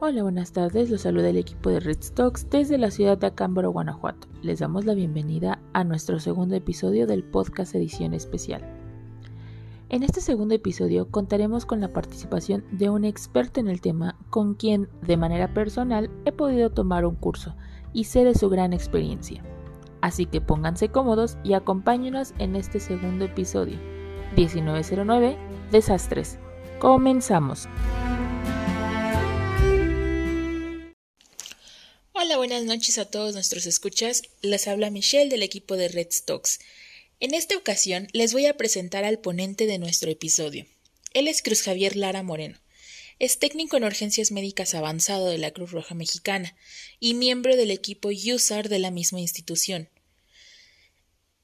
[0.00, 0.90] Hola, buenas tardes.
[0.90, 4.28] Los saluda el equipo de Red Stocks desde la ciudad de Acámbaro, Guanajuato.
[4.42, 8.62] Les damos la bienvenida a nuestro segundo episodio del podcast edición especial.
[9.88, 14.54] En este segundo episodio contaremos con la participación de un experto en el tema con
[14.54, 17.56] quien, de manera personal, he podido tomar un curso
[17.92, 19.42] y sé de su gran experiencia.
[20.00, 23.78] Así que pónganse cómodos y acompáñenos en este segundo episodio.
[24.36, 25.36] 1909
[25.72, 26.38] Desastres.
[26.78, 27.66] Comenzamos.
[32.28, 34.20] Hola, buenas noches a todos nuestros escuchas.
[34.42, 36.58] Les habla Michelle del equipo de Red Stocks.
[37.20, 40.66] En esta ocasión les voy a presentar al ponente de nuestro episodio.
[41.14, 42.58] Él es Cruz Javier Lara Moreno.
[43.18, 46.54] Es técnico en urgencias médicas avanzado de la Cruz Roja Mexicana
[47.00, 49.88] y miembro del equipo USAR de la misma institución.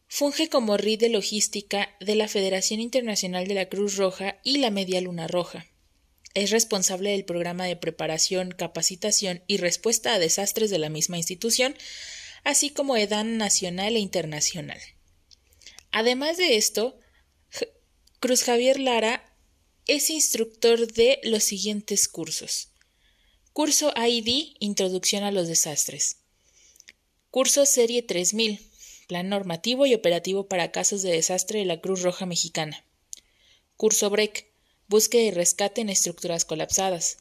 [0.06, 4.70] Funge como RID de logística de la Federación Internacional de la Cruz Roja y la
[4.70, 5.66] Media Luna Roja.
[6.34, 11.76] Es responsable del programa de preparación, capacitación y respuesta a desastres de la misma institución,
[12.42, 14.80] así como EDAN nacional e internacional.
[15.92, 16.98] Además de esto,
[18.18, 19.36] Cruz Javier Lara
[19.86, 22.70] es instructor de los siguientes cursos.
[23.52, 26.16] Curso ID Introducción a los Desastres.
[27.30, 28.70] Curso Serie 3000
[29.06, 32.84] Plan normativo y operativo para casos de desastre de la Cruz Roja Mexicana.
[33.76, 34.53] Curso BREC
[34.88, 37.18] Búsqueda y rescate en estructuras colapsadas.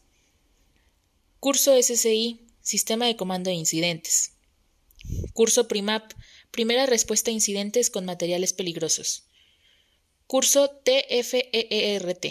[1.39, 4.33] Curso SCI, Sistema de Comando de Incidentes.
[5.33, 6.14] Curso PRIMAP,
[6.52, 9.23] Primera Respuesta a Incidentes con Materiales Peligrosos.
[10.28, 12.25] Curso TFEERT,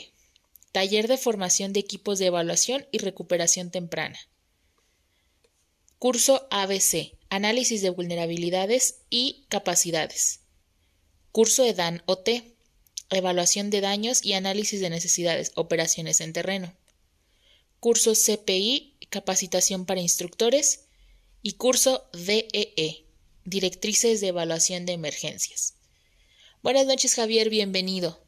[0.73, 4.19] Taller de Formación de Equipos de Evaluación y Recuperación Temprana.
[5.99, 10.41] Curso ABC, Análisis de Vulnerabilidades y Capacidades.
[11.31, 12.52] Curso EDAN OT,
[13.19, 16.75] evaluación de daños y análisis de necesidades, operaciones en terreno.
[17.81, 20.89] Curso CPI, capacitación para instructores.
[21.43, 23.07] Y curso DEE, e,
[23.45, 25.75] directrices de evaluación de emergencias.
[26.63, 28.25] Buenas noches, Javier, bienvenido.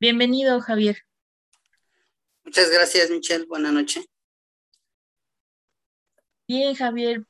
[0.00, 1.04] Bienvenido, Javier.
[2.42, 3.44] Muchas gracias, Michelle.
[3.44, 4.06] Buenas noches.
[6.50, 7.26] Bien, Javier.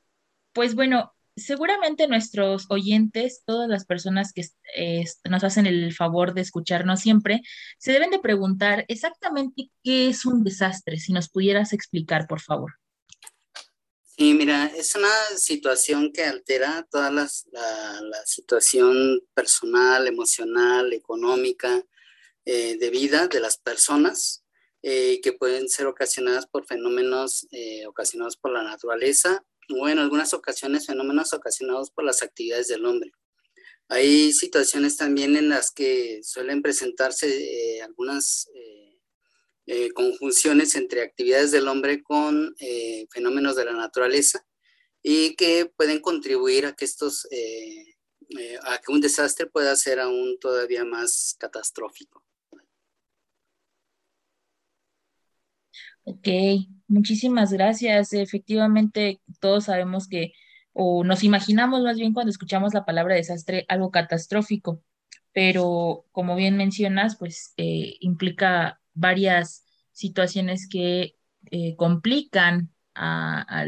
[0.55, 4.45] Pues bueno, seguramente nuestros oyentes, todas las personas que
[5.29, 7.43] nos hacen el favor de escucharnos siempre,
[7.79, 12.77] se deben de preguntar exactamente qué es un desastre, si nos pudieras explicar, por favor.
[14.05, 17.29] Sí, mira, es una situación que altera toda la,
[18.25, 21.85] situación personal, emocional, económica,
[22.47, 24.45] eh, de vida de las personas
[24.83, 30.33] eh, que pueden ser ocasionadas por fenómenos eh, ocasionados por la naturaleza o en algunas
[30.33, 33.13] ocasiones fenómenos ocasionados por las actividades del hombre.
[33.89, 38.49] Hay situaciones también en las que suelen presentarse eh, algunas
[39.95, 42.57] conjunciones entre actividades del hombre con
[43.13, 44.45] fenómenos de la naturaleza
[45.01, 47.29] y que pueden contribuir a que estos,
[48.63, 52.25] a que un desastre pueda ser aún todavía más catastrófico.
[56.05, 56.28] Ok,
[56.88, 58.12] muchísimas gracias.
[58.12, 60.33] Efectivamente, todos sabemos que,
[60.72, 64.83] o nos imaginamos más bien cuando escuchamos la palabra desastre, algo catastrófico,
[65.33, 71.16] pero como bien mencionas, pues eh, implica varias situaciones que
[71.50, 73.65] eh, complican a,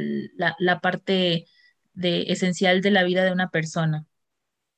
[0.58, 1.46] la, parte
[1.94, 4.06] de, esencial de la vida de una persona.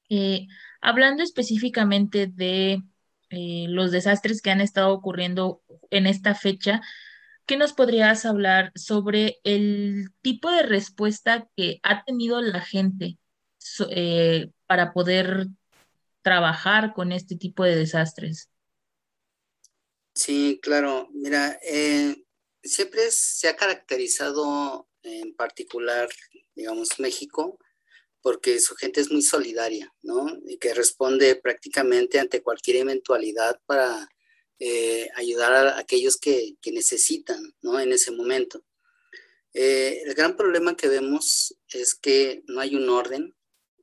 [0.08, 0.46] Eh,
[0.80, 2.82] hablando específicamente de
[3.30, 6.82] los desastres que han estado ocurriendo en esta fecha,
[7.46, 13.18] ¿qué nos podrías hablar sobre el tipo de respuesta que ha tenido la gente
[13.90, 15.48] eh, para poder
[16.22, 18.50] trabajar con este tipo de desastres?
[20.14, 21.08] Sí, claro.
[21.12, 22.16] Mira, eh,
[22.62, 26.08] siempre se ha caracterizado en particular,
[26.54, 27.58] digamos, México,
[28.22, 30.26] porque su gente es muy solidaria, ¿no?
[30.46, 34.08] Y que responde prácticamente ante cualquier eventualidad para
[34.60, 37.80] eh, ayudar a aquellos que, necesitan ¿no?
[37.80, 38.64] en ese momento.
[39.52, 43.34] Eh, el gran problema que vemos es que no hay un orden,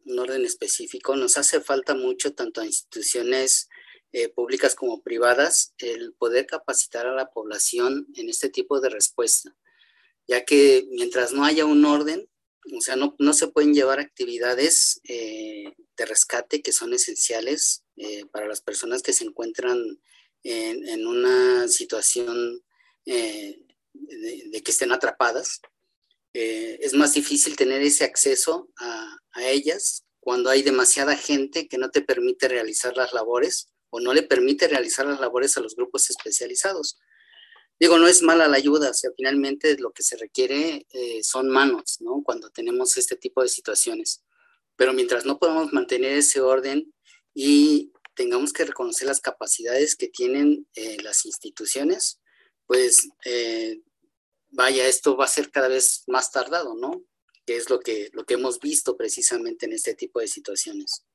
[0.05, 1.15] un orden específico.
[1.15, 3.67] Nos hace falta mucho, tanto a instituciones
[4.13, 9.55] eh, públicas como privadas, el poder capacitar a la población en este tipo de respuesta,
[10.27, 12.29] ya que mientras no haya un orden,
[12.77, 17.83] o sea, no, no se pueden llevar actividades de rescate que son esenciales
[18.31, 19.99] para las personas que se encuentran
[20.43, 22.61] en, una situación
[23.05, 23.59] eh,
[23.93, 25.61] de, que estén atrapadas.
[26.33, 31.89] Eh, es más difícil tener ese acceso a, ellas cuando hay demasiada gente que no
[31.89, 36.09] te permite realizar las labores o no le permite realizar las labores a los grupos
[36.09, 36.99] especializados.
[37.79, 41.49] Digo, no es mala la ayuda, o sea, finalmente lo que se requiere eh, son
[41.49, 42.21] manos, ¿no?
[42.23, 44.21] Cuando tenemos este tipo de situaciones.
[44.75, 46.93] Pero mientras no podamos mantener ese orden
[47.33, 52.19] y tengamos que reconocer las capacidades que tienen eh, las instituciones,
[52.65, 53.81] pues eh,
[54.49, 57.03] vaya, esto va a ser cada vez más tardado, ¿no?
[57.45, 61.05] Que es lo que, lo que hemos visto precisamente en este tipo de situaciones.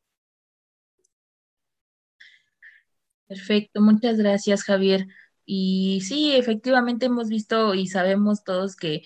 [3.29, 5.07] Perfecto, muchas gracias, Javier.
[5.45, 9.03] Y sí, efectivamente hemos visto y sabemos todos que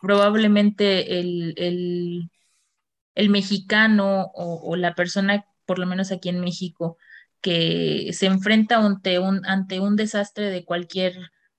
[0.00, 1.54] probablemente el,
[3.14, 6.96] el, mexicano o, o, la persona, por lo menos aquí en México,
[7.40, 11.16] que se enfrenta ante un, ante un desastre de cualquier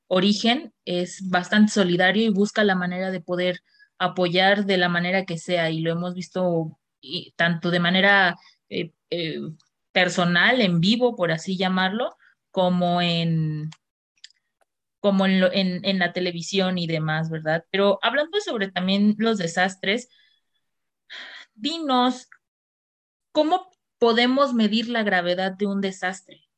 [0.07, 3.61] origen, es bastante solidario y busca la manera de poder
[3.97, 5.69] apoyar de la manera que sea.
[5.69, 6.79] Y lo hemos visto
[7.35, 8.35] tanto de manera
[8.69, 9.39] eh, eh,
[9.91, 12.15] personal, en vivo, por así llamarlo,
[12.51, 13.69] como en
[14.99, 17.65] como en, en, en, la televisión y demás, ¿verdad?
[17.71, 20.09] Pero hablando sobre también los desastres,
[21.55, 22.29] dinos,
[23.31, 23.70] ¿cómo
[24.01, 26.49] podemos medir la gravedad de un desastre?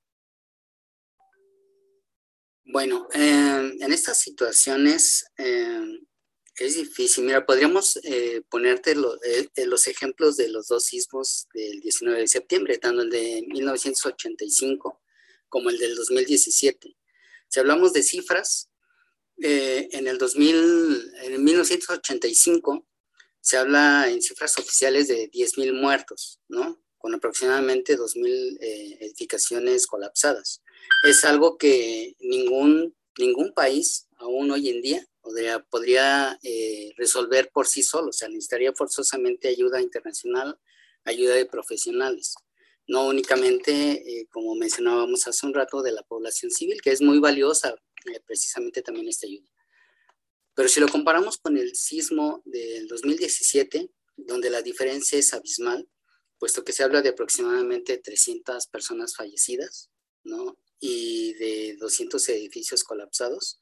[2.63, 5.99] Bueno, eh, en estas situaciones eh,
[6.55, 7.25] es difícil.
[7.25, 12.27] Mira, podríamos eh, ponerte lo, eh, los ejemplos de los dos sismos del 19 de
[12.29, 15.01] septiembre, tanto el de 1985
[15.49, 16.95] como el del 2017.
[17.49, 18.69] Si hablamos de cifras,
[19.35, 22.87] en el 2000, en 1985
[23.41, 26.82] se habla en cifras oficiales de 10.000 muertos, ¿no?
[27.03, 30.63] Con aproximadamente 2.000 eh, edificaciones colapsadas.
[31.03, 37.67] Es algo que ningún, ningún país, aún hoy en día, podría, podría eh, resolver por
[37.67, 38.07] sí solo.
[38.07, 40.57] O sea, necesitaría forzosamente ayuda internacional,
[41.03, 42.35] ayuda de profesionales.
[42.87, 47.19] No únicamente, eh, como mencionábamos hace un rato, de la población civil, que es muy
[47.19, 47.75] valiosa
[48.25, 49.49] precisamente también esta ayuda.
[50.55, 55.89] Pero si lo comparamos con el sismo del 2017, donde la diferencia es abismal,
[56.43, 59.89] puesto que se habla de aproximadamente 300 personas fallecidas,
[60.25, 60.59] ¿no?
[60.77, 63.61] Y de 200 edificios colapsados.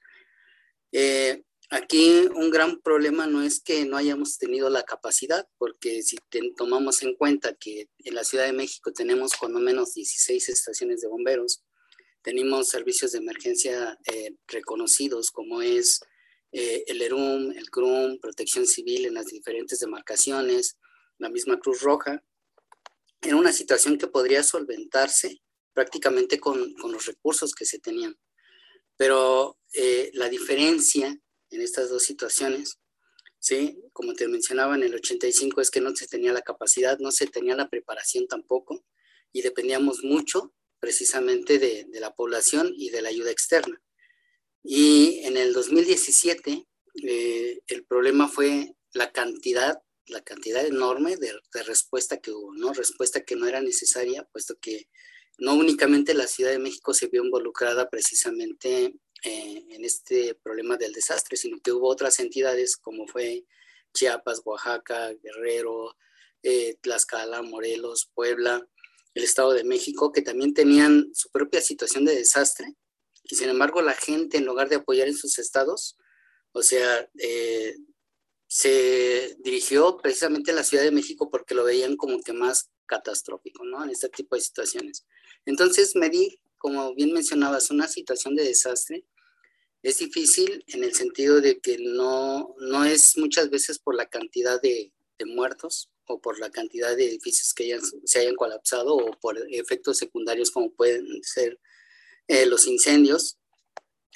[0.92, 6.18] Eh, aquí un gran problema no es que no hayamos tenido la capacidad, porque si
[6.58, 11.08] tomamos en cuenta que en la Ciudad de México tenemos lo menos 16 estaciones de
[11.08, 11.64] bomberos,
[12.24, 16.00] tenemos servicios de emergencia eh, reconocidos como es
[16.52, 20.80] eh, el ERUM, el CRUM, Protección Civil en las diferentes demarcaciones,
[21.20, 22.24] la misma Cruz Roja,
[23.22, 25.42] en una situación que podría solventarse
[25.74, 28.18] prácticamente con, con los recursos que se tenían.
[28.98, 31.18] Pero eh, la diferencia
[31.50, 32.80] en estas dos situaciones,
[33.40, 33.80] ¿sí?
[33.94, 37.28] como te mencionaba en el 85, es que no se tenía la capacidad, no se
[37.28, 38.84] tenía la preparación tampoco,
[39.32, 43.82] y dependíamos mucho precisamente de, de la población y de la ayuda externa.
[44.64, 46.68] Y en el 2017,
[47.04, 51.34] eh, el problema fue la cantidad la cantidad enorme de,
[51.66, 52.74] respuesta que hubo, ¿no?
[52.74, 54.90] Respuesta que no era necesaria, puesto que
[55.38, 60.94] no únicamente la Ciudad de México se vio involucrada precisamente eh, en este problema del
[60.94, 63.46] desastre, sino que hubo otras entidades como fue
[63.94, 65.96] Chiapas, Oaxaca, Guerrero,
[66.44, 68.68] eh, Tlaxcala, Morelos, Puebla,
[69.14, 72.76] el Estado de México, que también tenían su propia situación de desastre,
[73.24, 75.98] y sin embargo la gente en lugar de apoyar en sus estados,
[76.54, 77.76] o sea, eh,
[78.52, 83.64] se dirigió precisamente a la Ciudad de México porque lo veían como que más catastrófico,
[83.64, 83.82] ¿no?
[83.82, 85.06] En este tipo de situaciones.
[85.46, 89.06] Entonces, medir, como bien mencionabas, una situación de desastre
[89.84, 94.62] es difícil en el sentido de que no, no es muchas veces por la cantidad
[94.62, 94.92] de,
[95.28, 100.50] muertos o por la cantidad de edificios que se hayan colapsado o por efectos secundarios
[100.50, 101.60] como pueden ser
[102.28, 103.38] eh, los incendios,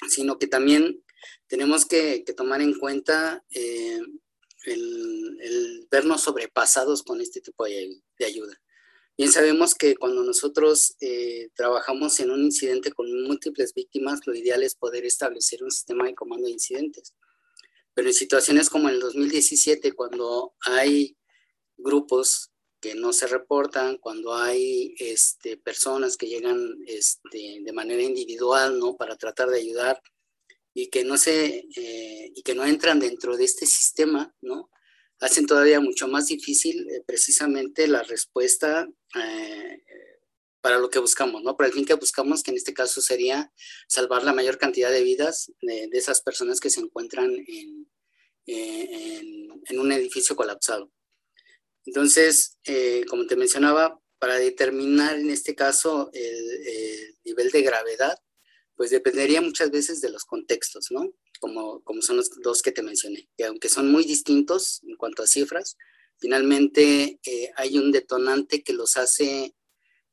[0.08, 1.02] sino que también
[1.46, 4.00] tenemos que, tomar en cuenta eh,
[4.66, 8.60] el, vernos sobrepasados con este tipo de, ayuda.
[9.16, 14.62] Bien sabemos que cuando nosotros eh, trabajamos en un incidente con múltiples víctimas, lo ideal
[14.62, 17.14] es poder establecer un sistema de comando de incidentes.
[17.94, 21.16] Pero en situaciones como el 2017, cuando hay
[21.78, 28.78] grupos que no se reportan, cuando hay este, personas que llegan este, de manera individual,
[28.78, 28.96] ¿no?
[28.96, 30.02] Para tratar de ayudar
[30.78, 34.70] y que no se eh, y que no entran dentro de este sistema, ¿no?
[35.20, 38.86] Hacen todavía mucho más difícil eh, precisamente la respuesta
[39.18, 39.82] eh,
[40.60, 41.56] para lo que buscamos, ¿no?
[41.56, 43.50] Para el fin que buscamos, que en este caso sería
[43.88, 47.90] salvar la mayor cantidad de vidas de, esas personas que se encuentran en,
[48.44, 50.92] en, en, un edificio colapsado.
[51.86, 58.18] Entonces, eh, como te mencionaba, para determinar en este caso el, nivel de gravedad,
[58.76, 61.12] pues dependería muchas veces de los contextos, ¿no?
[61.40, 65.22] Como, como son los dos que te mencioné, que aunque son muy distintos en cuanto
[65.22, 65.76] a cifras,
[66.18, 69.54] finalmente eh, hay un detonante que los hace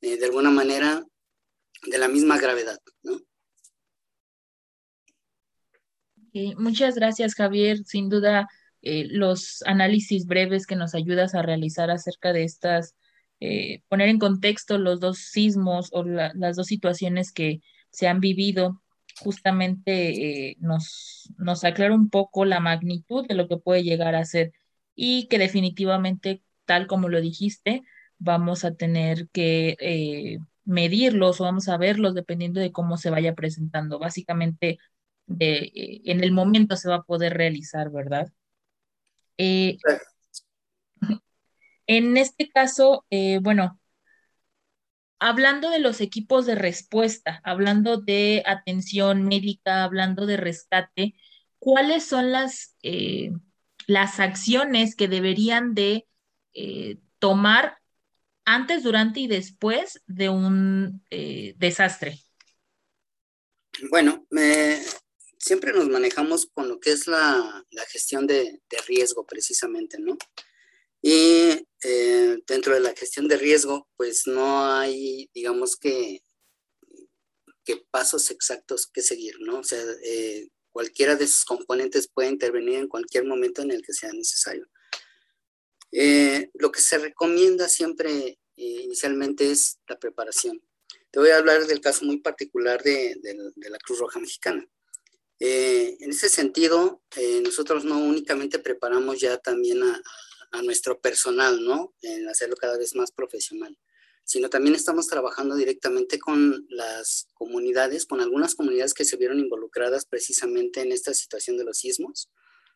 [0.02, 1.06] eh, de alguna manera
[1.86, 3.22] de la misma gravedad, ¿no?
[6.58, 7.78] muchas gracias, Javier.
[7.86, 8.48] Sin duda,
[8.82, 12.96] eh, los análisis breves que nos ayudas a realizar acerca de estas,
[13.40, 17.62] eh, poner en contexto los dos sismos o las dos situaciones que
[17.94, 18.82] se han vivido,
[19.22, 24.26] justamente eh, nos, nos aclara un poco la magnitud de lo que puede llegar a
[24.26, 24.52] ser
[24.96, 27.84] y que definitivamente, tal como lo dijiste,
[28.18, 34.00] vamos a tener que medirlos o vamos a verlos dependiendo de cómo se vaya presentando.
[34.00, 34.78] Básicamente,
[35.26, 35.72] de,
[36.06, 38.32] en el momento se va a poder realizar, ¿verdad?
[39.38, 39.78] Eh,
[41.88, 43.80] en este caso, eh, bueno,
[45.28, 51.16] hablando de los equipos de respuesta, hablando de atención médica, hablando de rescate,
[51.60, 53.32] ¿cuáles son las, eh,
[53.88, 56.08] las acciones que deberían de
[57.20, 57.78] tomar
[58.46, 62.20] antes, durante y después de un desastre?
[63.90, 64.28] Bueno,
[65.44, 70.18] siempre nos manejamos con lo que es la, gestión de, riesgo precisamente, ¿no?
[71.06, 76.24] Y eh, dentro de la gestión de riesgo, pues no hay, digamos que,
[77.66, 79.60] que pasos exactos que seguir, ¿no?
[79.60, 83.92] O sea, eh, cualquiera de esos componentes puede intervenir en cualquier momento en el que
[83.92, 84.66] sea necesario.
[85.92, 90.64] Eh, lo que se recomienda siempre inicialmente es la preparación.
[91.12, 93.20] Te voy a hablar del caso muy particular de
[93.58, 94.66] la Cruz Roja Mexicana.
[95.46, 100.02] Eh, en ese sentido, eh, nosotros no únicamente preparamos ya también a,
[100.62, 101.94] nuestro personal, ¿no?
[102.02, 103.78] En hacerlo cada vez más profesional,
[104.24, 110.06] sino también estamos trabajando directamente con las comunidades, con algunas comunidades que se vieron involucradas
[110.06, 112.30] precisamente en esta situación de los sismos,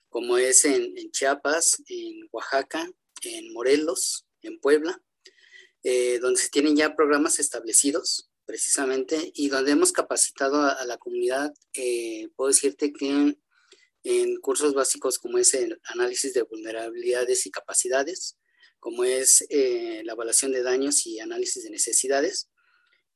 [0.09, 2.89] como es en, Chiapas, en Oaxaca,
[3.23, 5.01] en Morelos, en Puebla,
[5.83, 11.53] eh, donde se tienen ya programas establecidos precisamente, y donde hemos capacitado a, la comunidad,
[11.73, 13.37] eh, puedo decirte que
[14.07, 18.37] en, cursos básicos como es el análisis de vulnerabilidades y capacidades,
[18.79, 22.49] como es eh, la evaluación de daños y análisis de necesidades,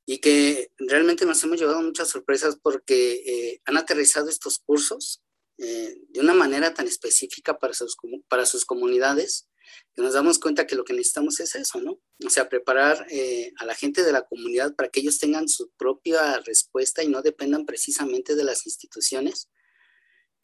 [0.05, 5.21] y que realmente nos hemos llevado muchas sorpresas porque eh, han aterrizado estos cursos
[5.57, 7.95] de una manera tan específica para sus,
[8.27, 9.47] para sus comunidades
[9.93, 11.99] que nos damos cuenta que lo que necesitamos es eso, ¿no?
[12.25, 15.71] O sea, preparar eh, a la gente de la comunidad para que ellos tengan su
[15.71, 19.49] propia respuesta y no dependan precisamente de las instituciones.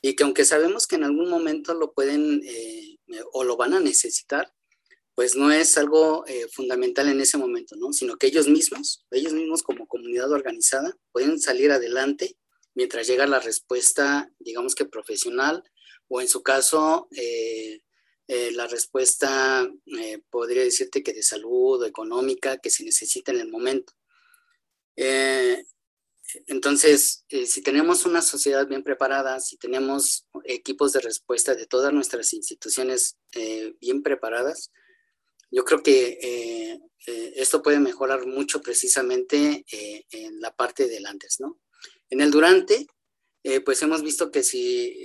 [0.01, 2.97] Y que aunque sabemos que en algún momento lo pueden eh,
[3.33, 4.53] o lo van a necesitar,
[5.15, 7.91] pues no es algo eh, fundamental en ese momento, ¿no?
[7.91, 12.37] Sino que ellos mismos, ellos mismos como comunidad organizada, pueden salir adelante
[12.75, 15.63] mientras llega la respuesta, digamos que profesional,
[16.07, 17.81] o en su caso, eh,
[18.27, 19.67] eh, la respuesta
[19.99, 23.93] eh, podría decirte que de salud o económica que se necesita en el momento.
[26.33, 31.93] Eh, entonces, si tenemos una sociedad bien preparada, si tenemos equipos de respuesta de todas
[31.93, 33.17] nuestras instituciones
[33.79, 34.71] bien preparadas,
[35.51, 39.65] yo creo que esto puede mejorar mucho precisamente
[40.11, 41.59] en la de del antes, ¿no?
[42.09, 42.85] En el durante,
[43.63, 45.03] pues hemos visto que si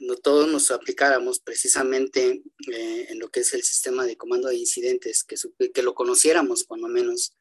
[0.00, 2.42] no todos nos aplicáramos precisamente
[2.72, 5.36] eh, en lo que es el sistema de comando de incidentes, que,
[5.72, 7.34] que lo conociéramos cuando menos,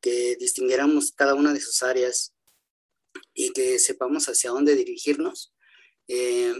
[0.00, 2.32] que distinguiéramos cada una de sus áreas
[3.34, 5.52] y que sepamos hacia dónde dirigirnos,
[6.08, 6.54] eh,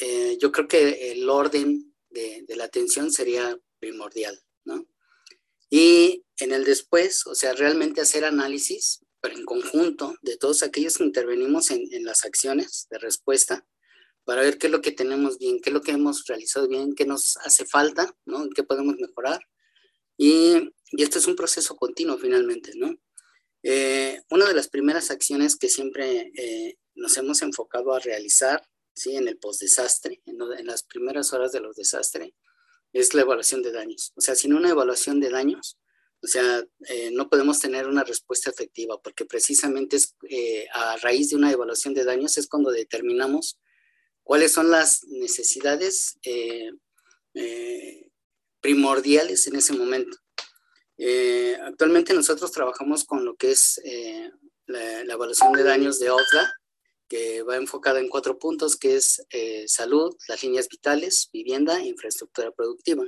[0.00, 4.86] eh, yo creo que el orden de, la atención sería primordial, ¿no?
[5.70, 10.98] Y en el después, o sea, realmente hacer análisis, pero en conjunto, de todos aquellos
[10.98, 13.66] que intervenimos en, las acciones de respuesta,
[14.24, 16.94] para ver qué es lo que tenemos bien, qué es lo que hemos realizado bien,
[16.94, 18.48] qué nos hace falta, ¿no?
[18.54, 19.40] qué podemos mejorar.
[20.16, 22.96] Y, y esto es un proceso continuo finalmente, ¿no?
[23.66, 28.62] Eh, una de las primeras acciones que siempre eh, nos hemos enfocado a realizar,
[28.94, 29.16] ¿sí?
[29.16, 32.32] En el postdesastre, en, en las primeras horas de los desastres,
[32.92, 34.12] es la evaluación de daños.
[34.16, 35.78] O sea, sin una evaluación de daños,
[36.22, 40.14] o sea, eh, no podemos tener una respuesta efectiva, porque precisamente es
[40.74, 43.58] a raíz de una evaluación de daños es cuando determinamos
[44.22, 46.18] cuáles son las necesidades
[48.60, 50.16] primordiales en ese momento.
[50.96, 53.80] Eh, actualmente nosotros trabajamos con lo que es
[54.66, 56.54] la, evaluación de daños de OFDA,
[57.08, 59.26] que va enfocada en cuatro puntos, que es
[59.66, 63.04] salud, las líneas vitales, vivienda e infraestructura productiva.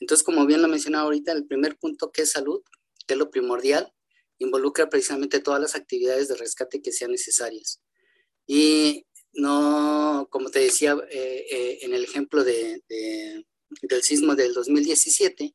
[0.00, 2.62] Entonces, como bien lo mencionaba ahorita, el primer punto que es salud,
[3.06, 3.92] que es lo primordial,
[4.38, 7.80] involucra precisamente todas las actividades de rescate que sean necesarias.
[8.46, 15.54] Y no, como te decía eh, eh, en el ejemplo de, del sismo del 2017,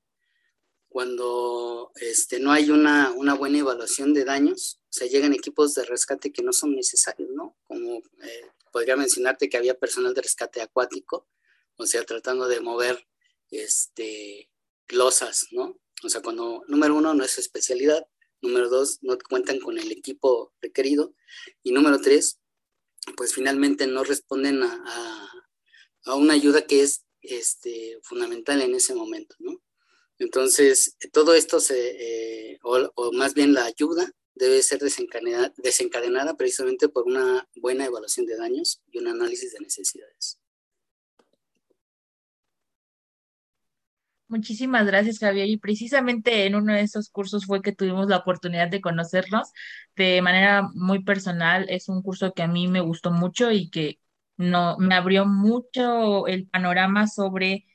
[0.92, 5.86] cuando este, no hay una, una, buena evaluación de daños, o sea, llegan equipos de
[5.86, 7.56] rescate que no son necesarios, ¿no?
[7.64, 11.30] Como eh, podría mencionarte que había personal de rescate acuático,
[11.78, 13.08] o sea, tratando de mover
[13.52, 14.52] este,
[14.90, 15.80] losas, ¿no?
[16.04, 18.06] O sea, cuando, número uno, no es su especialidad,
[18.42, 21.16] número dos, no cuentan con el equipo requerido,
[21.64, 22.42] y número tres,
[23.16, 25.32] pues finalmente no responden a,
[26.04, 29.62] a, una ayuda que es este, fundamental en ese momento, ¿no?
[30.22, 37.06] Entonces, todo esto, eh, o, más bien la ayuda, debe ser desencadenada, desencadenada precisamente por
[37.08, 40.38] una buena evaluación de daños y un análisis de necesidades.
[44.28, 45.50] Muchísimas gracias, Javier.
[45.50, 49.50] Y precisamente en uno de esos cursos fue que tuvimos la oportunidad de conocernos
[49.96, 51.66] de manera muy personal.
[51.68, 54.00] Es un curso que a mí me gustó mucho y que
[54.38, 57.66] no, me abrió mucho el panorama sobre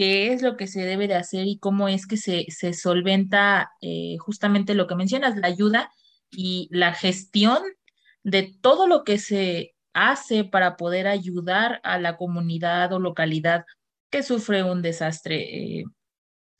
[0.00, 3.72] qué es lo que se debe de hacer y cómo es que se, se solventa
[3.82, 5.92] eh, justamente lo que mencionas, la ayuda
[6.30, 7.58] y la gestión
[8.22, 13.66] de todo lo que se hace para poder ayudar a la comunidad o localidad
[14.08, 15.80] que sufre un desastre.
[15.80, 15.84] Eh,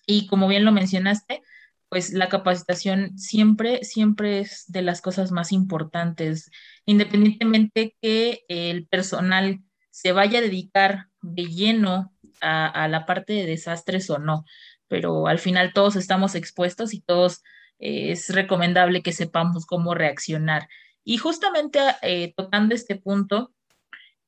[0.07, 1.41] y como bien lo mencionaste,
[1.89, 6.51] pues la capacitación siempre, siempre es de las cosas más importantes,
[6.85, 12.10] independientemente que el personal se vaya a dedicar de lleno
[12.41, 14.45] a, la parte de desastres o no,
[14.89, 17.43] pero al final todos estamos expuestos y todos
[17.79, 20.69] eh, es recomendable que sepamos cómo reaccionar.
[21.05, 23.53] Y justamente eh, tocando este punto,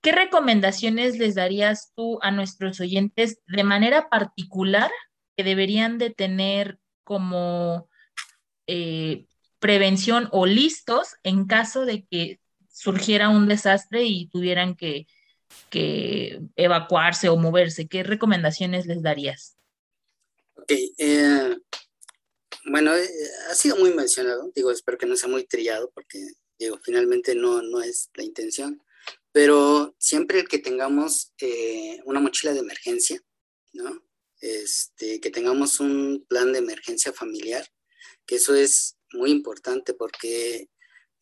[0.01, 4.91] ¿qué recomendaciones les darías tú a nuestros oyentes de manera particular
[5.37, 7.89] que deberían de tener como
[8.67, 9.27] eh,
[9.59, 15.07] prevención o listos en caso de que surgiera un desastre y tuvieran que,
[16.57, 17.89] evacuarse o moverse?
[17.89, 19.57] ¿Qué recomendaciones les darías?
[20.57, 21.57] Ok, eh,
[22.67, 23.09] bueno, eh,
[23.51, 26.25] ha sido muy mencionado, digo, espero que no sea muy trillado porque,
[26.59, 28.83] digo, finalmente no, no es la intención,
[29.33, 31.33] pero siempre que tengamos
[32.05, 33.21] una mochila de emergencia,
[33.73, 34.03] ¿no?
[34.43, 37.67] este, que tengamos un plan de emergencia familiar,
[38.27, 40.69] que eso es muy importante porque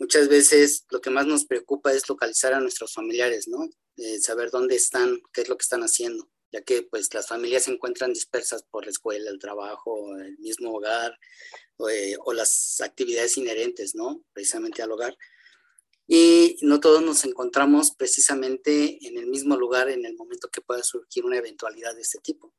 [0.00, 3.68] muchas veces lo que más nos preocupa es localizar a nuestros familiares, ¿no?
[3.98, 7.64] Eh, saber dónde están, qué es lo que están haciendo, ya que pues las familias
[7.64, 11.16] se encuentran dispersas por la escuela, el trabajo, el mismo hogar
[11.90, 14.24] eh, o las actividades inherentes, ¿no?
[14.32, 15.16] Precisamente al hogar.
[16.08, 20.82] Y no todos nos encontramos precisamente en el mismo lugar en el momento que pueda
[20.82, 22.54] surgir una eventualidad de este tipo.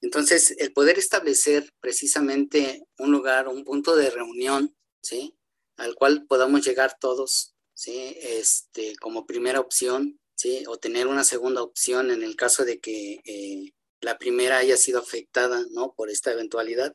[0.00, 5.37] Entonces, el poder establecer precisamente un lugar, un punto de reunión, ¿sí?
[5.78, 8.16] Al cual podamos llegar todos, ¿sí?
[8.20, 10.64] Este, como primera opción, ¿sí?
[10.68, 14.98] O tener una segunda opción en el caso de que eh, la primera haya sido
[14.98, 15.94] afectada, ¿no?
[15.94, 16.92] Por esta eventualidad.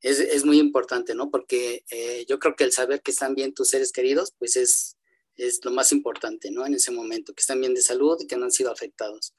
[0.00, 1.30] Es, muy importante, ¿no?
[1.30, 4.96] Porque eh, yo creo que el saber que están bien tus seres queridos, pues es,
[5.36, 6.66] es lo más importante, ¿no?
[6.66, 9.34] En ese momento, que están bien de salud y que no han sido afectados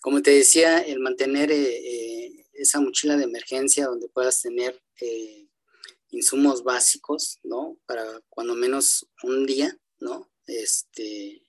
[0.00, 4.80] como te decía, el mantener eh, esa mochila de emergencia donde puedas tener
[6.10, 7.78] insumos básicos, ¿no?
[7.86, 10.30] Para cuando menos un día, ¿no?
[10.46, 11.42] Este,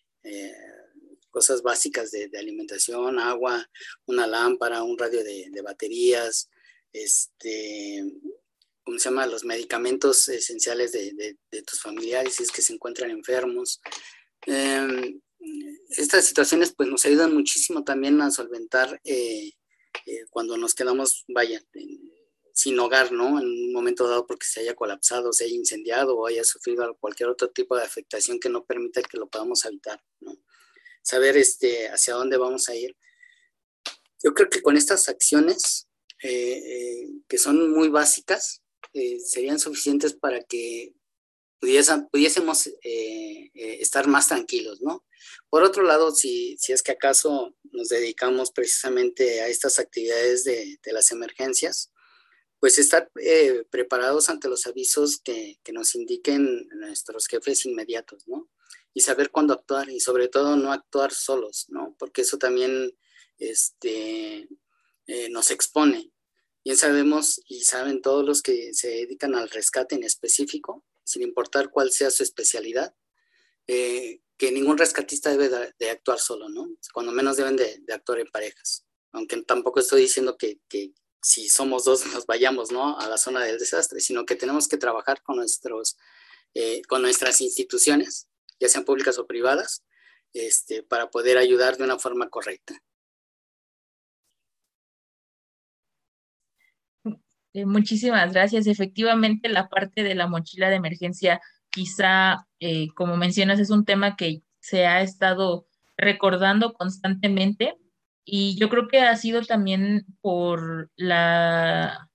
[1.29, 3.69] cosas básicas de, alimentación, agua,
[4.05, 6.49] una lámpara, un radio de, baterías,
[6.91, 8.03] este,
[8.83, 9.27] ¿cómo se llama?
[9.27, 13.81] Los medicamentos esenciales de, tus familiares si es que se encuentran enfermos.
[14.45, 15.21] Em,
[15.89, 19.51] estas situaciones pues nos ayudan muchísimo también a solventar eh,
[20.05, 21.63] eh, cuando nos quedamos, vaya,
[22.59, 23.39] sin hogar, ¿no?
[23.39, 27.29] En un momento dado porque se haya colapsado, se haya incendiado o haya sufrido cualquier
[27.29, 30.37] otro tipo de afectación que no permita que lo podamos habitar, ¿no?
[31.01, 32.97] Saber este, hacia dónde vamos a ir.
[34.21, 35.87] Yo creo que con estas acciones,
[36.21, 38.61] eh, que son muy básicas,
[39.23, 40.93] serían suficientes para que
[41.61, 45.05] pudiésemos eh, eh, estar más tranquilos, ¿no?
[45.49, 50.77] Por otro lado, si, si, es que acaso nos dedicamos precisamente a estas actividades de,
[50.83, 51.93] de las emergencias,
[52.59, 58.49] pues estar eh, preparados ante los avisos que, que, nos indiquen nuestros jefes inmediatos, ¿no?
[58.93, 61.95] Y saber cuándo actuar y sobre todo no actuar solos, ¿no?
[61.97, 62.97] Porque eso también
[63.37, 64.49] este,
[65.29, 66.11] nos expone.
[66.63, 71.71] Bien sabemos y saben todos los que se dedican al rescate en específico, sin importar
[71.71, 72.93] cuál sea su especialidad,
[73.67, 76.69] eh, que ningún rescatista debe de, actuar solo, ¿no?
[76.93, 78.85] Cuando menos deben de, actuar en parejas.
[79.11, 80.59] Aunque tampoco estoy diciendo que,
[81.21, 82.97] si somos dos nos vayamos, ¿no?
[82.99, 85.97] A la zona del desastre, sino que tenemos que trabajar con, nuestros,
[86.53, 88.27] eh, con nuestras instituciones,
[88.59, 89.83] ya sean públicas o privadas,
[90.33, 92.81] este, para poder ayudar de una forma correcta.
[97.53, 98.67] Eh, muchísimas gracias.
[98.67, 104.15] Efectivamente, la parte de la mochila de emergencia, quizá, eh, como mencionas, es un tema
[104.15, 107.75] que se ha estado recordando constantemente
[108.25, 112.09] y yo creo que ha sido también por la,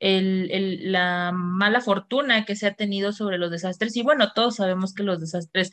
[0.00, 3.96] la mala fortuna que se ha tenido sobre los desastres.
[3.96, 5.72] Y bueno, todos sabemos que los desastres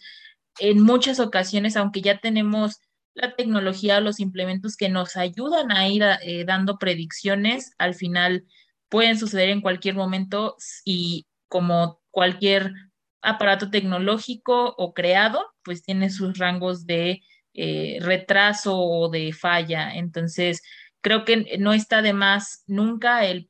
[0.59, 2.79] en muchas ocasiones, aunque ya tenemos
[3.13, 8.45] la tecnología, los implementos que nos ayudan a ir eh, dando predicciones, al final
[8.89, 12.73] pueden suceder en cualquier momento y como cualquier
[13.21, 17.21] aparato tecnológico o creado, pues tiene sus rangos de
[17.53, 19.95] eh, retraso o de falla.
[19.95, 20.61] Entonces,
[21.01, 23.47] creo que no está de más nunca el,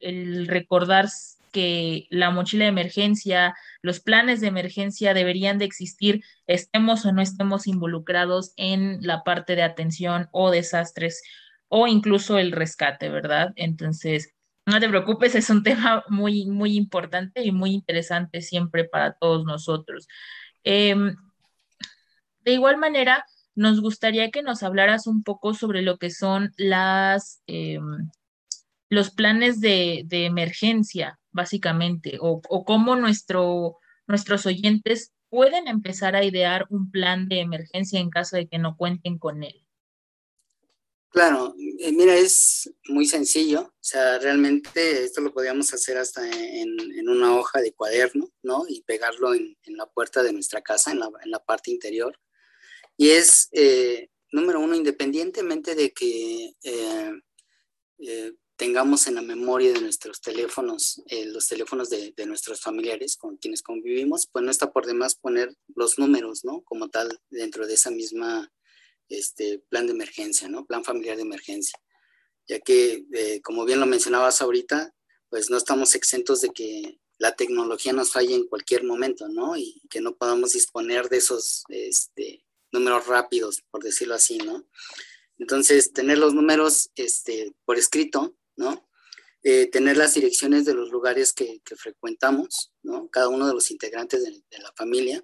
[0.48, 1.08] recordar
[1.52, 7.22] que la mochila de emergencia, los planes de emergencia deberían de existir, estemos o no
[7.22, 11.22] estemos involucrados en la parte de atención o desastres
[11.68, 13.54] o incluso el rescate, ¿verdad?
[13.56, 14.34] Entonces,
[14.66, 19.46] no te preocupes, es un tema muy, muy importante y muy interesante siempre para todos
[19.46, 20.08] nosotros.
[20.64, 21.16] Em,
[22.42, 27.42] de igual manera, nos gustaría que nos hablaras un poco sobre lo que son las,
[27.48, 28.10] em,
[28.90, 36.68] los planes de, emergencia, básicamente, o, o cómo nuestro, nuestros oyentes pueden empezar a idear
[36.70, 39.64] un plan de emergencia en caso de que no cuenten con él.
[41.14, 47.08] Claro, eh, mira, es muy sencillo, o sea, realmente esto lo podíamos hacer hasta en,
[47.08, 48.66] una hoja de cuaderno, ¿no?
[48.68, 52.20] Y pegarlo en, la puerta de nuestra casa, en la, parte interior.
[52.98, 60.22] Y es, eh, número uno, independientemente de que eh, tengamos en la memoria de nuestros
[60.22, 65.16] teléfonos, los teléfonos de, de, nuestros familiares con quienes convivimos, pues no está por demás
[65.16, 66.62] poner los números, ¿no?
[66.62, 68.52] Como tal, dentro de esa misma
[69.10, 70.66] este plan de emergencia, ¿no?
[70.66, 71.80] Plan familiar de emergencia.
[72.48, 74.94] Ya que, eh, como bien lo mencionabas ahorita,
[75.30, 79.56] pues no estamos exentos de que la tecnología nos falle en cualquier momento, ¿no?
[79.56, 82.43] Y que no podamos disponer de esos este,
[82.74, 84.68] números rápidos, por decirlo así, ¿no?
[85.38, 88.88] Entonces, tener los números este, por escrito, ¿no?
[89.44, 93.10] Eh, tener las direcciones de los lugares que, frecuentamos, ¿no?
[93.10, 95.24] Cada uno de los integrantes de la familia,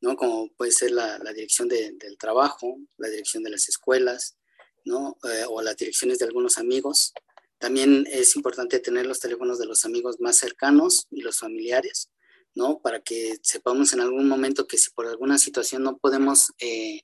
[0.00, 0.16] ¿no?
[0.16, 4.36] Como puede ser la, dirección del trabajo, la dirección de las escuelas,
[4.84, 5.16] ¿no?
[5.24, 7.12] Eh, o las direcciones de algunos amigos.
[7.58, 12.10] También es importante tener los teléfonos de los amigos más cercanos y los familiares,
[12.54, 12.80] ¿no?
[12.80, 17.02] Para que sepamos en algún momento que si por alguna situación no podemos eh,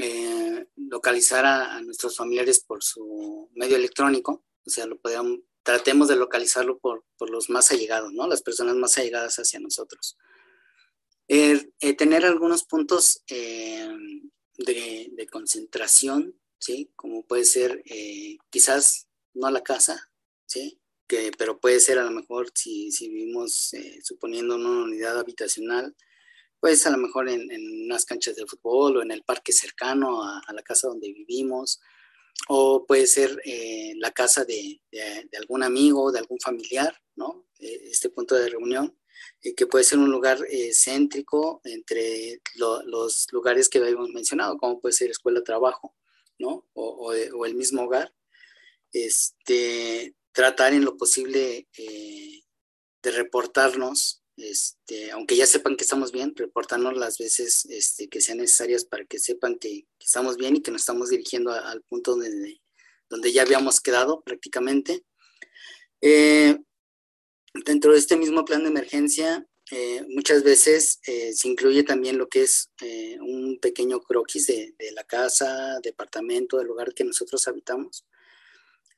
[0.00, 6.16] eh, localizar a, nuestros familiares por su medio electrónico, o sea, lo podemos, tratemos de
[6.16, 8.26] localizarlo por, por los más allegados, ¿no?
[8.26, 10.16] Las personas más allegadas hacia nosotros.
[11.26, 13.88] Eh, tener algunos puntos eh,
[14.56, 16.90] de, concentración, ¿sí?
[16.96, 17.82] Como puede ser
[18.50, 20.10] quizás no la casa,
[20.46, 20.80] ¿sí?
[21.08, 25.96] Que, pero puede ser a lo mejor si, si vivimos suponiendo una unidad habitacional,
[26.60, 27.48] pues a lo mejor en,
[27.84, 31.80] unas canchas de fútbol o en el parque cercano a, la casa donde vivimos,
[32.48, 33.40] o puede ser
[33.96, 37.48] la casa de, de, algún amigo, de algún familiar, ¿no?
[37.58, 38.94] este punto de reunión
[39.56, 44.92] que puede ser un lugar eh, céntrico entre los lugares que habíamos mencionado, como puede
[44.92, 45.94] ser escuela, trabajo,
[46.38, 46.66] ¿no?
[46.74, 48.12] O, el mismo hogar.
[48.92, 52.42] Este, tratar en lo posible eh,
[53.02, 58.38] de reportarnos, este, aunque ya sepan que estamos bien, reportarnos las veces este, que sean
[58.38, 62.60] necesarias para que sepan que, estamos bien y que nos estamos dirigiendo al punto donde,
[63.10, 65.04] donde ya habíamos quedado prácticamente.
[66.00, 66.56] Eh,
[67.64, 72.42] dentro de este mismo plan de emergencia, eh, muchas veces se incluye también lo que
[72.42, 72.70] es
[73.20, 78.06] un pequeño croquis de, la casa, departamento, del lugar que nosotros habitamos,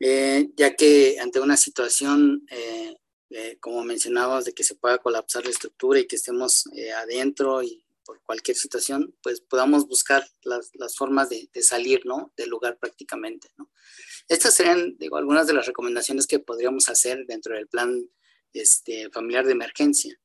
[0.00, 2.46] ya que ante una situación,
[3.60, 6.64] como mencionábamos, de que se pueda colapsar la estructura y que estemos
[6.96, 12.32] adentro y por cualquier situación, pues podamos buscar las, formas de, salir, ¿no?
[12.36, 13.70] Del lugar prácticamente, ¿no?
[14.26, 18.04] Estas serían, digo, algunas de las recomendaciones que podríamos hacer dentro del plan
[18.52, 20.18] este, familiar de emergencia.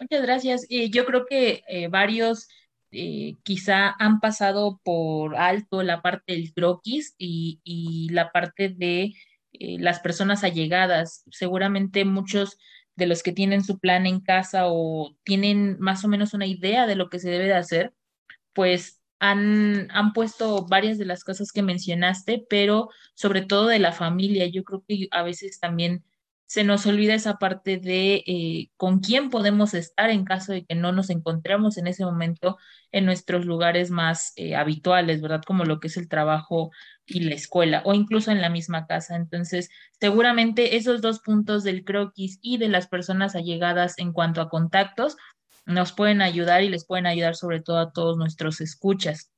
[0.00, 0.66] Muchas gracias.
[0.68, 2.48] yo creo que eh, varios
[2.92, 9.14] eh, quizá han pasado por alto la parte del croquis y, la parte de
[9.52, 11.24] eh, las personas allegadas.
[11.30, 12.58] Seguramente muchos
[12.96, 16.86] de los que tienen su plan en casa o tienen más o menos una idea
[16.86, 17.94] de lo que se debe de hacer,
[18.52, 23.92] pues han, han puesto varias de las cosas que mencionaste, pero sobre todo de la
[23.92, 24.46] familia.
[24.46, 26.04] Yo creo que a veces también
[26.52, 30.74] se nos olvida esa parte de eh, con quién podemos estar en caso de que
[30.74, 32.58] no nos encontremos en ese momento
[32.90, 35.40] en nuestros lugares más eh, habituales, ¿verdad?
[35.46, 36.70] Como lo que es el trabajo
[37.06, 39.16] y la escuela o incluso en la misma casa.
[39.16, 44.50] Entonces, seguramente esos dos puntos del croquis y de las personas allegadas en cuanto a
[44.50, 45.16] contactos
[45.64, 49.31] nos pueden ayudar y les pueden ayudar sobre todo a todos nuestros escuchas.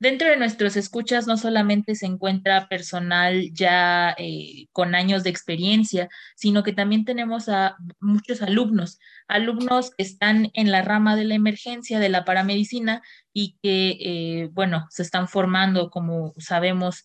[0.00, 6.08] Dentro de nuestros escuchas no solamente se encuentra personal ya eh, con años de experiencia,
[6.36, 11.34] sino que también tenemos a muchos alumnos, alumnos que están en la rama de la
[11.34, 17.04] emergencia de la paramedicina y que, eh, bueno, se están formando, como sabemos,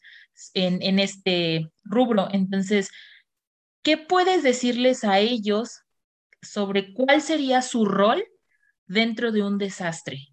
[0.54, 2.28] en, en este rubro.
[2.32, 2.92] Entonces,
[3.82, 5.82] ¿qué puedes decirles a ellos
[6.44, 8.24] sobre cuál sería su rol
[8.86, 10.33] dentro de un desastre?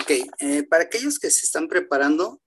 [0.00, 2.40] Ok, eh, para aquellos que se están preparando,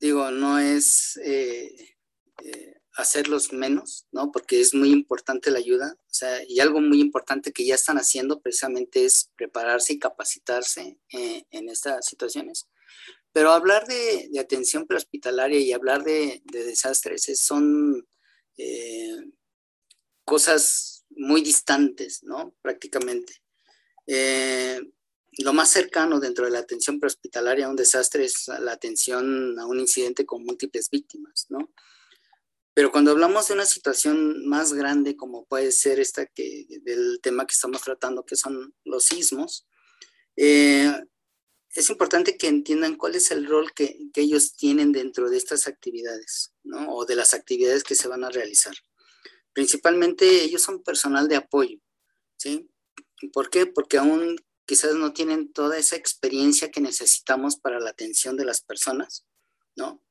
[0.00, 1.96] digo, no es eh,
[2.42, 4.32] eh, hacerlos menos, ¿no?
[4.32, 7.98] Porque es muy importante la ayuda, o sea, y algo muy importante que ya están
[7.98, 12.66] haciendo precisamente es prepararse y capacitarse en estas situaciones.
[13.32, 18.08] Pero hablar de, atención prehospitalaria y hablar de, de desastres son
[20.24, 22.56] cosas muy distantes, ¿no?
[22.62, 23.42] Prácticamente
[25.38, 29.66] lo más cercano dentro de la atención prehospitalaria a un desastre es la atención a
[29.66, 31.72] un incidente con múltiples víctimas, ¿no?
[32.74, 37.46] Pero cuando hablamos de una situación más grande, como puede ser esta que, del tema
[37.46, 39.66] que estamos tratando, que son los sismos,
[40.36, 40.92] eh,
[41.70, 45.68] es importante que entiendan cuál es el rol que, que, ellos tienen dentro de estas
[45.68, 46.94] actividades, ¿no?
[46.94, 48.74] O de las actividades que se van a realizar.
[49.52, 51.78] Principalmente ellos son personal de apoyo,
[52.36, 52.68] ¿sí?
[53.32, 53.66] ¿Por qué?
[53.66, 54.36] Porque aún
[54.66, 59.24] quizás no tienen toda esa experiencia que necesitamos para la atención de las personas,
[59.76, 60.02] ¿no?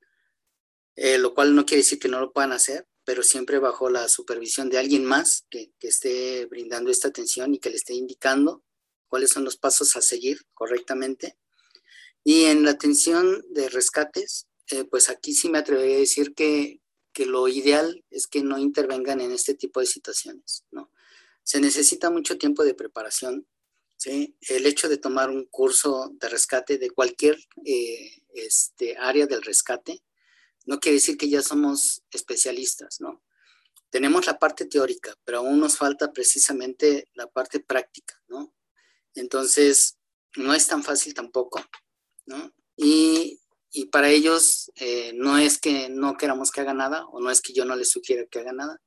[0.95, 4.07] Eh, lo cual no quiere decir que no lo puedan hacer, pero siempre bajo la
[4.07, 8.63] supervisión de alguien más que, esté brindando esta atención y que le esté indicando
[9.07, 11.37] cuáles son los pasos a seguir correctamente.
[12.23, 16.79] Y en la atención de rescates, eh, pues aquí sí me atrevería a decir que,
[17.11, 20.91] que lo ideal es que no intervengan en este tipo de situaciones, ¿no?
[21.43, 23.45] Se necesita mucho tiempo de preparación,
[24.05, 30.03] el hecho de tomar un curso de rescate de cualquier eh, este, área del rescate
[30.65, 33.21] no quiere decir que ya somos especialistas, ¿no?
[33.89, 38.53] Tenemos la parte teórica, pero aún nos falta precisamente la parte práctica, ¿no?
[39.13, 39.97] Entonces,
[40.35, 41.61] no es tan fácil tampoco,
[42.25, 42.51] ¿no?
[42.75, 43.39] Y,
[43.91, 47.53] para ellos eh, no es que no queramos que haga nada o no es que
[47.53, 48.79] yo no les sugiera que haga nada,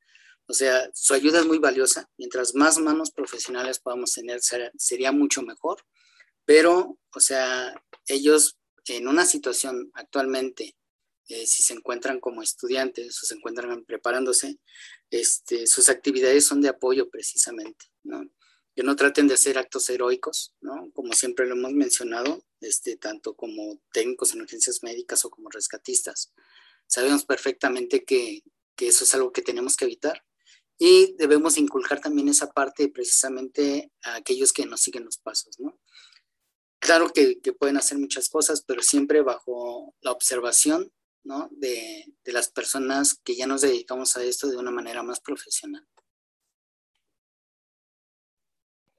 [0.49, 2.09] o sea, su ayuda es muy valiosa.
[2.17, 4.41] Mientras más manos profesionales podamos tener,
[4.77, 5.85] sería mucho mejor.
[6.45, 7.75] Pero, o sea,
[8.07, 8.57] ellos
[8.87, 10.77] en una situación actualmente,
[11.29, 14.61] eh, si se encuentran como estudiantes o se encuentran preparándose,
[15.11, 18.25] este, sus actividades son de apoyo precisamente, ¿no?
[18.77, 20.55] Que no traten de hacer actos heroicos.
[20.95, 26.33] Como siempre lo hemos mencionado, este, tanto como técnicos en urgencias médicas o como rescatistas.
[26.87, 28.43] Sabemos perfectamente que
[28.79, 30.26] eso es algo que tenemos que evitar
[30.79, 35.79] y debemos inculcar también esa parte precisamente a aquellos que nos siguen los pasos, ¿no?
[36.79, 40.93] Claro que, pueden hacer muchas cosas, pero siempre bajo la observación,
[41.25, 41.49] ¿no?
[41.51, 45.87] De, de las personas que ya nos dedicamos a esto de una manera más profesional.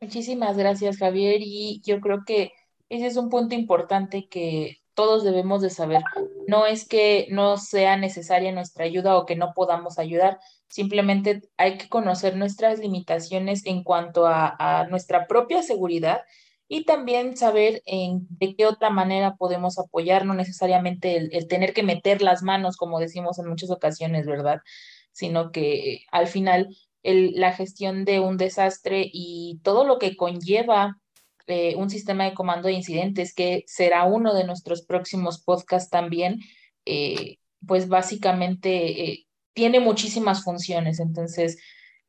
[0.02, 1.42] Muchísimas gracias, Javier.
[1.42, 2.52] Y yo creo que
[2.90, 6.02] ese es un punto importante que todos debemos de saber.
[6.48, 11.78] No es que no sea necesaria nuestra ayuda o que no podamos ayudar, simplemente hay
[11.78, 16.22] que conocer nuestras limitaciones en cuanto a, nuestra propia seguridad
[16.68, 21.84] y también saber en, de qué otra manera podemos apoyar, no necesariamente el, tener que
[21.84, 24.60] meter las manos, como decimos en muchas ocasiones, ¿verdad?
[25.12, 26.70] Sino que al final
[27.04, 30.98] la gestión de un desastre y todo lo que conlleva
[31.48, 36.42] eh, un sistema de comando de incidentes, que será uno de nuestros próximos podcasts también,
[36.84, 39.27] eh, pues básicamente eh,
[39.58, 41.00] tiene muchísimas funciones.
[41.00, 41.58] Entonces,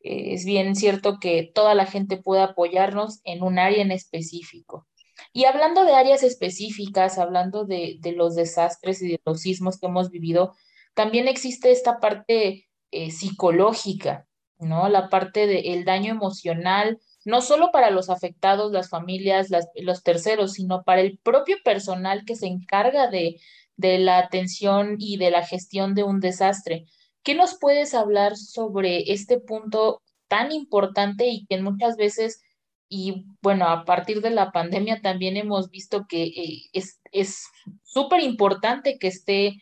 [0.00, 4.86] es bien cierto que toda la gente puede apoyarnos en un área en específico.
[5.32, 9.86] Y hablando de áreas específicas, hablando de, de los desastres y de los sismos que
[9.86, 10.54] hemos vivido,
[10.92, 14.26] también existe esta parte psicológica,
[14.58, 14.90] ¿no?
[14.90, 20.82] La parte del daño emocional, no solo para los afectados, las familias, los terceros, sino
[20.82, 23.40] para el propio personal que se encarga de,
[23.76, 26.84] de la atención y de la gestión de un desastre.
[27.22, 32.42] ¿Qué nos puedes hablar sobre este punto tan importante y que muchas veces
[32.90, 36.70] y bueno, a partir de la pandemia también hemos visto que eh,
[37.12, 37.44] es
[37.84, 39.60] súper importante que esté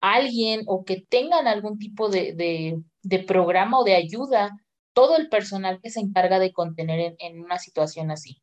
[0.00, 2.82] alguien o que tengan algún tipo de,
[3.26, 4.50] programa o de ayuda
[4.92, 8.42] todo el personal que se encarga de contener en, una situación así.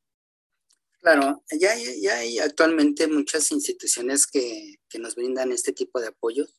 [0.99, 1.69] Claro, ya,
[2.01, 6.55] ya, hay actualmente muchas instituciones que, nos brindan este tipo de apoyos.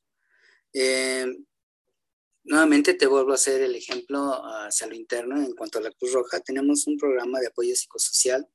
[0.74, 1.26] Eh,
[2.46, 6.12] nuevamente te vuelvo a hacer el ejemplo hacia lo interno en cuanto a la Cruz
[6.12, 6.40] Roja.
[6.40, 8.48] Tenemos un programa de apoyo psicosocial.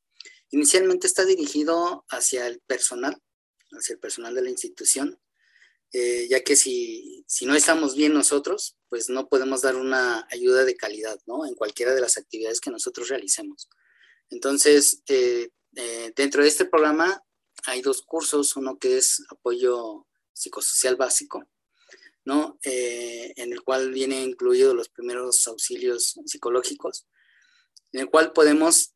[0.49, 3.21] Inicialmente está dirigido hacia el personal,
[3.71, 5.19] hacia el personal de la institución,
[5.93, 10.63] eh, ya que si, si, no estamos bien nosotros, pues no podemos dar una ayuda
[10.63, 11.45] de calidad, ¿no?
[11.45, 13.69] En cualquiera de las actividades que nosotros realicemos.
[14.29, 17.21] Entonces, eh, eh, dentro de este programa
[17.65, 21.45] hay dos cursos, uno que es apoyo psicosocial básico,
[22.25, 22.59] ¿no?
[22.63, 27.07] en el cual viene incluido los primeros auxilios psicológicos,
[27.91, 28.93] en el cual podemos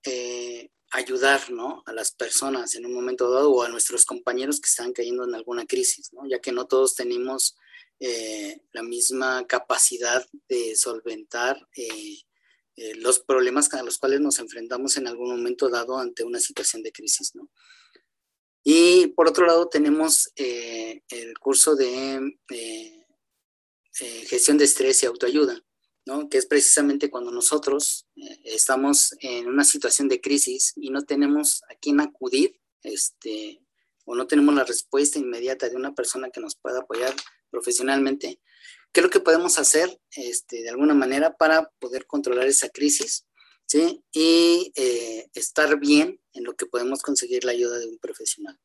[0.92, 1.84] ayudar ¿no?
[1.86, 5.36] a las personas en un momento dado o a nuestros compañeros que están cayendo en
[5.36, 6.28] alguna crisis, ¿no?
[6.28, 7.56] ya que no todos tenemos
[8.00, 12.18] eh, la misma capacidad de solventar eh,
[12.76, 16.84] eh, los problemas a los cuales nos enfrentamos en algún momento dado ante una situación
[16.84, 17.36] de crisis.
[17.36, 17.50] ¿no?
[18.64, 22.38] Y por otro lado tenemos el curso de
[24.28, 25.62] gestión de estrés y autoayuda,
[26.30, 31.64] que es precisamente cuando nosotros eh, estamos en una situación de crisis y no tenemos
[31.70, 33.62] a quién acudir, este,
[34.06, 37.16] o no tenemos la respuesta inmediata de una persona que nos pueda apoyar
[37.50, 38.40] profesionalmente,
[38.92, 43.26] ¿qué es lo que podemos hacer este, de alguna manera para poder controlar esa crisis?
[43.66, 44.04] ¿sí?
[44.12, 48.60] Y eh, estar bien en lo que podemos conseguir la ayuda de un profesional.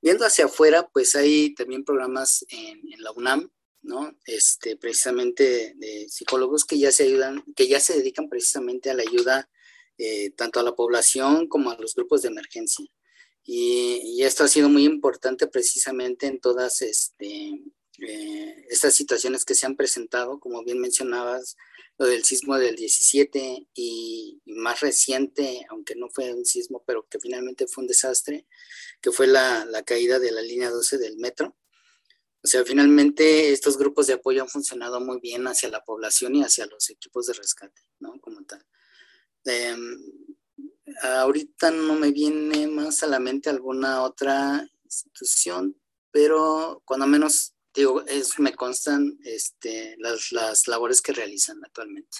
[0.00, 3.50] Viendo hacia afuera, pues hay también programas en la UNAM
[3.82, 4.16] ¿no?
[4.26, 9.02] Este, precisamente de psicólogos que ya se ayudan, que ya se dedican precisamente a la
[9.02, 9.48] ayuda
[9.98, 12.86] eh, tanto a la población como a los grupos de emergencia.
[13.44, 17.62] Y, esto ha sido muy importante precisamente en todas este,
[17.98, 21.56] eh, estas situaciones que se han presentado, como bien mencionabas,
[21.98, 27.20] lo del sismo del 17 y, más reciente, aunque no fue un sismo, pero que
[27.20, 28.46] finalmente fue un desastre,
[29.02, 31.56] que fue la, la caída de la línea 12 del metro.
[32.42, 36.42] O sea, finalmente estos grupos de apoyo han funcionado muy bien hacia la población y
[36.42, 38.18] hacia los equipos de rescate, ¿no?
[38.20, 38.64] Como tal.
[39.44, 39.98] Em,
[41.02, 45.76] ahorita no me viene más a la mente alguna otra institución,
[46.10, 52.18] pero cuando menos, digo, es, me constan este, las, las labores que realizan actualmente.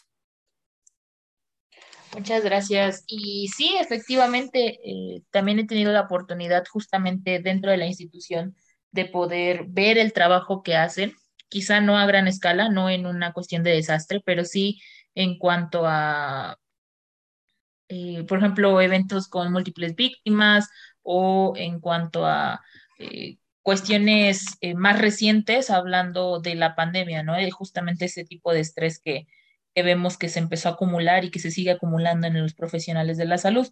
[2.14, 3.04] Muchas gracias.
[3.06, 8.56] Y sí, efectivamente, eh, también he tenido la oportunidad justamente dentro de la institución
[8.92, 11.14] de poder ver el trabajo que hacen,
[11.48, 14.80] quizá no a gran escala, no en una cuestión de desastre, pero sí
[15.14, 16.58] en cuanto a,
[17.88, 20.70] eh, por ejemplo, eventos con múltiples víctimas
[21.02, 22.60] o en cuanto a
[22.98, 27.34] eh, cuestiones eh, más recientes, hablando de la pandemia, ¿no?
[27.50, 29.26] Justamente ese tipo de estrés que,
[29.74, 33.18] que vemos que se empezó a acumular y que se sigue acumulando en los profesionales
[33.18, 33.68] de la salud.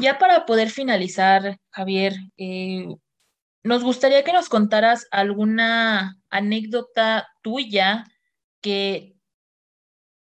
[0.00, 2.14] Ya para poder finalizar, Javier,
[3.68, 8.04] nos gustaría que nos contaras alguna anécdota tuya
[8.62, 9.14] que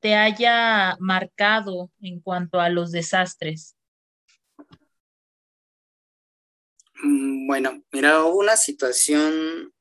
[0.00, 3.74] te haya marcado en cuanto a los desastres.
[7.02, 9.72] Mm, bueno, mira, hubo una situación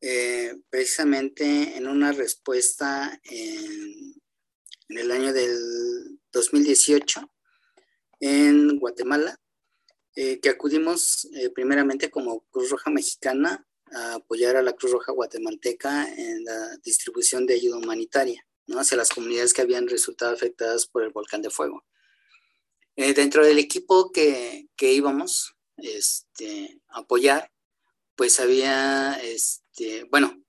[0.00, 4.14] eh, precisamente en una respuesta en,
[4.88, 7.30] en, el año del 2018
[8.20, 9.38] en Guatemala.
[10.18, 15.12] Eh, que acudimos eh, primeramente como Cruz Roja Mexicana a apoyar a la Cruz Roja
[15.12, 18.42] Guatemalteca en la distribución de ayuda humanitaria
[18.78, 21.84] hacia las comunidades que habían resultado afectadas por el volcán de fuego.
[22.96, 27.52] Eh, dentro del equipo que, que íbamos este, a apoyar,
[28.14, 30.42] pues había, este, bueno,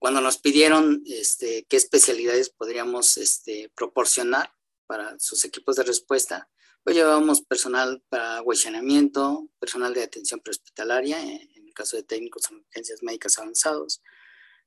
[0.00, 4.52] cuando nos pidieron este, qué especialidades podríamos este, proporcionar
[4.86, 6.50] para sus equipos de respuesta,
[6.84, 12.58] pues llevábamos personal para huesionamiento, personal de atención prehospitalaria, en el caso de técnicos en
[12.58, 14.02] emergencias médicas avanzados,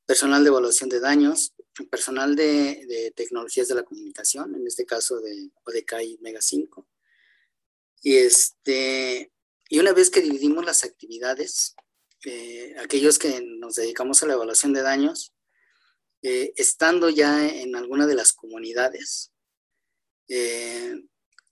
[0.07, 1.53] personal de evaluación de daños,
[1.91, 6.88] personal de, tecnologías de la comunicación, en este caso de ODK y Mega 5.
[8.01, 9.32] Y, este,
[9.70, 11.76] y una vez que dividimos las actividades,
[12.26, 15.34] eh, aquellos que nos dedicamos a la evaluación de daños,
[16.24, 19.32] eh, estando ya en alguna de las comunidades,
[20.30, 20.95] eh,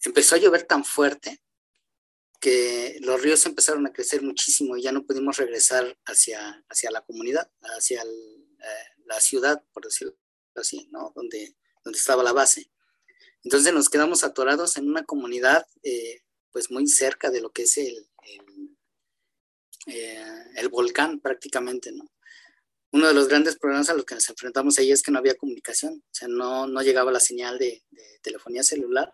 [0.05, 1.41] empezó a llover tan fuerte
[2.39, 7.01] que los ríos empezaron a crecer muchísimo y ya no pudimos regresar hacia, hacia la
[7.01, 10.15] comunidad, hacia eh, la ciudad, por decirlo
[10.55, 11.11] así, ¿no?
[11.15, 12.71] Donde, donde estaba la base.
[13.43, 17.77] Entonces nos quedamos atorados en una comunidad eh, pues muy cerca de lo que es
[17.77, 18.07] el,
[19.87, 20.23] eh,
[20.55, 22.05] el, volcán prácticamente, ¿no?
[22.91, 25.35] Uno de los grandes problemas a los que nos enfrentamos ahí es que no había
[25.35, 29.13] comunicación, o sea, no, no llegaba la señal de, de telefonía celular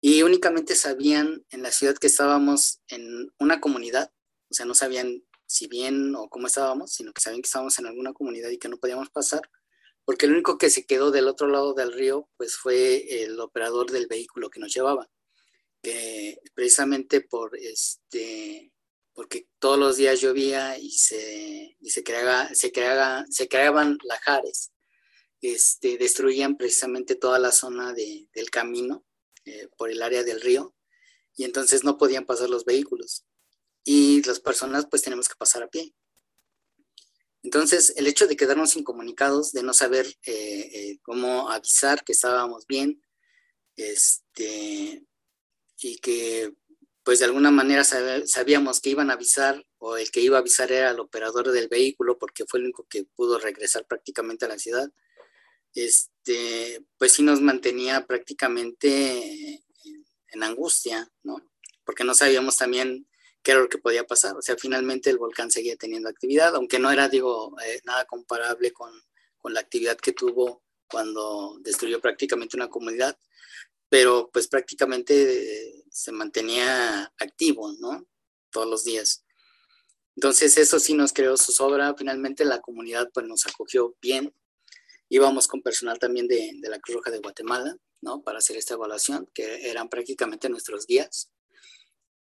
[0.00, 4.12] y únicamente sabían en la ciudad que estábamos en una comunidad,
[4.50, 7.86] o sea, no sabían si bien o cómo estábamos, sino que sabían que estábamos en
[7.86, 9.42] alguna comunidad y que no podíamos pasar
[10.06, 13.90] porque el único que se quedó del otro lado del río, pues fue el operador
[13.90, 15.10] del vehículo que nos llevaba,
[15.82, 18.72] que precisamente por este,
[19.12, 24.72] porque todos los días llovía y se, y se, creaba, se, creaba, se creaban lajares,
[25.40, 29.04] este, destruían precisamente toda la zona de, del camino
[29.46, 30.74] eh, por el área del río,
[31.34, 33.24] y entonces no podían pasar los vehículos.
[33.84, 35.94] Y las personas pues tenemos que pasar a pie.
[37.42, 42.66] Entonces, el hecho de quedarnos incomunicados, de no saber eh, eh, cómo avisar que estábamos
[42.66, 43.00] bien,
[43.76, 45.06] este,
[45.80, 46.52] y que
[47.04, 50.72] pues de alguna manera sabíamos que iban a avisar o el que iba a avisar
[50.72, 54.58] era el operador del vehículo porque fue el único que pudo regresar prácticamente a la
[54.58, 54.90] ciudad,
[55.76, 59.62] este, pues sí nos mantenía prácticamente
[60.32, 61.36] en angustia, ¿no?
[61.84, 63.06] Porque no sabíamos también
[63.42, 64.36] qué era lo que podía pasar.
[64.36, 68.72] O sea, finalmente el volcán seguía teniendo actividad, aunque no era, digo, eh, nada comparable
[68.72, 68.90] con,
[69.38, 73.16] con, la actividad que tuvo cuando destruyó prácticamente una comunidad,
[73.88, 78.06] pero pues prácticamente se mantenía activo, ¿no?
[78.50, 79.24] Todos los días.
[80.16, 81.94] Entonces eso sí nos creó su sobra.
[81.94, 84.34] Finalmente la comunidad pues nos acogió bien.
[85.08, 88.22] Íbamos con personal también de, de la Cruz Roja de Guatemala, ¿no?
[88.22, 91.30] Para hacer esta evaluación, que eran prácticamente nuestros guías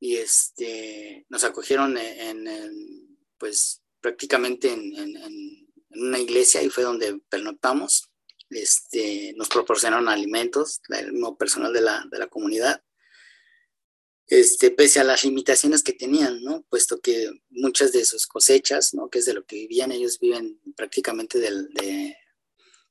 [0.00, 8.08] y este, nos acogieron en, pues prácticamente en, una iglesia y fue donde pernoctamos.
[8.48, 12.82] Este, nos proporcionaron alimentos, el mismo personal de la, de la comunidad,
[14.26, 16.62] este, pese a las limitaciones que tenían, ¿no?
[16.68, 19.10] Puesto que muchas de sus cosechas, ¿no?
[19.10, 21.68] Que es de lo que vivían, ellos viven prácticamente del,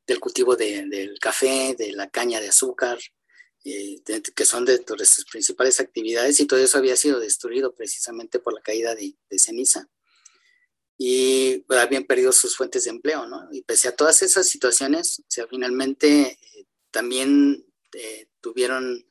[0.10, 2.98] del cultivo de, del café, de la caña de azúcar,
[3.64, 4.02] eh,
[4.36, 8.62] que son de, sus principales actividades y todo eso había sido destruido precisamente por la
[8.62, 9.88] caída de, ceniza
[10.98, 13.48] y pues, habían perdido sus fuentes de empleo, ¿no?
[13.52, 19.06] Y pese a todas esas situaciones, o sea, finalmente eh, también eh, tuvieron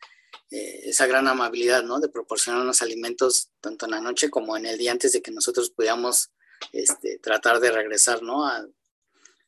[0.50, 2.00] esa gran amabilidad, ¿no?
[2.00, 5.68] De proporcionarnos alimentos tanto en la noche como en el día antes de que nosotros
[5.70, 6.30] pudiéramos
[6.72, 8.46] este, tratar de regresar, ¿no?
[8.46, 8.66] A,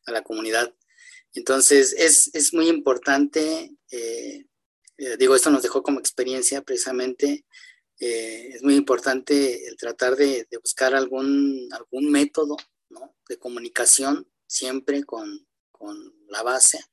[0.05, 0.75] a la comunidad.
[1.35, 3.73] Entonces, es, es muy importante
[5.03, 7.47] eh, digo, esto nos dejó como experiencia precisamente.
[7.99, 12.57] Eh, es muy importante el tratar de, buscar algún, algún método
[13.27, 16.85] de comunicación siempre con, con la base,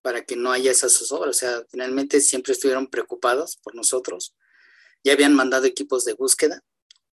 [0.00, 1.36] para que no haya esas zozobras.
[1.36, 4.36] O sea, finalmente siempre estuvieron preocupados por nosotros.
[5.02, 6.62] Ya habían mandado equipos de búsqueda.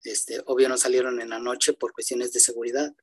[0.03, 2.93] Este, obvio no salieron en la noche por cuestiones de seguridad,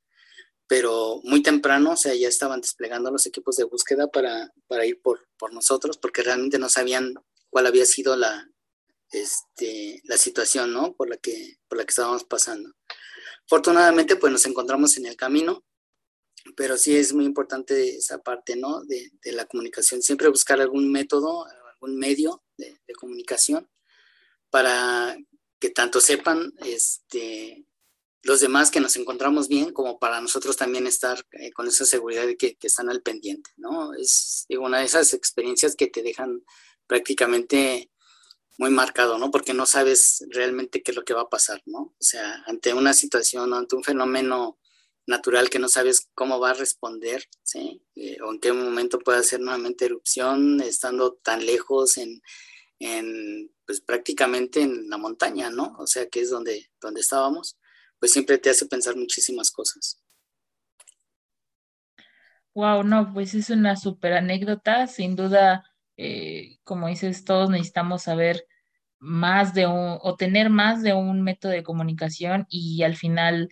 [0.67, 5.01] pero muy temprano, o sea, ya estaban desplegando los equipos de búsqueda para, para ir
[5.01, 7.13] por, por, nosotros, porque realmente no sabían
[7.49, 8.49] cuál había sido la,
[9.11, 10.93] este, la situación, ¿no?
[10.93, 12.73] Por la, que, por la que estábamos pasando.
[13.45, 15.63] Afortunadamente, pues nos encontramos en el camino,
[16.57, 18.83] pero sí es muy importante esa parte, ¿no?
[18.83, 23.69] De, de la comunicación, siempre buscar algún método, algún medio de, de comunicación
[24.49, 25.17] para
[25.59, 27.65] que tanto sepan este,
[28.23, 32.25] los demás que nos encontramos bien, como para nosotros también estar eh, con esa seguridad
[32.25, 33.93] de que, están al pendiente, ¿no?
[33.93, 36.43] Es una de esas experiencias que te dejan
[36.87, 37.91] prácticamente
[38.57, 39.29] muy marcado, ¿no?
[39.31, 41.79] Porque no sabes realmente qué es lo que va a pasar, ¿no?
[41.79, 44.59] O sea, ante una situación, ante un fenómeno
[45.05, 47.81] natural que no sabes cómo va a responder, ¿sí?
[47.95, 52.21] Eh, o en qué momento puede hacer nuevamente erupción, estando tan lejos en,
[52.79, 55.75] en, pues prácticamente en la montaña, ¿no?
[55.79, 57.57] O sea, que es donde, donde estábamos
[57.99, 60.01] pues siempre te hace pensar muchísimas cosas.
[62.53, 64.87] Wow, no, pues es una súper anécdota.
[64.87, 65.63] Sin duda,
[65.95, 68.45] eh, como dices, todos necesitamos saber
[68.99, 73.49] más de un, o tener más de un método de comunicación y al final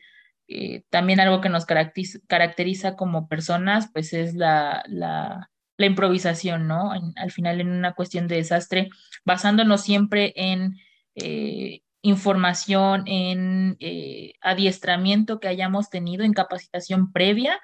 [0.47, 6.91] eh, también algo que nos caracteriza, como personas, pues es la, la, la improvisación, ¿no?
[6.91, 8.89] al final en una cuestión de desastre,
[9.23, 10.77] basándonos siempre en
[11.15, 17.59] eh, información, en eh, adiestramiento que hayamos tenido, en capacitación previa,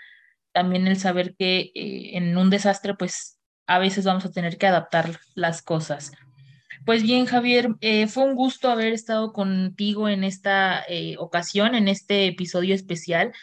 [0.52, 3.38] también el saber que eh, en un desastre, pues
[3.68, 6.12] a veces vamos a tener que adaptar las cosas.
[6.88, 10.86] Pues bien, Javier, eh, fue un gusto haber estado contigo en esta
[11.20, 13.34] ocasión, en este episodio especial.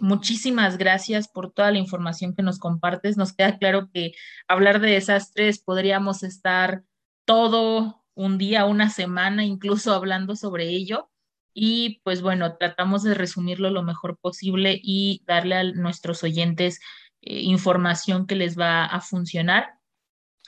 [0.00, 3.18] muchísimas gracias por toda la información que nos compartes.
[3.18, 4.12] Nos queda claro que
[4.46, 6.84] hablar de desastres podríamos estar
[7.26, 11.08] todo un día, una semana, incluso hablando sobre ello.
[11.54, 16.80] Y pues bueno, tratamos de resumirlo lo mejor posible y darle a nuestros oyentes
[17.22, 19.74] eh, información que les va a funcionar.